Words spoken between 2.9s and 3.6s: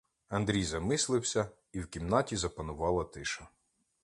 тиша.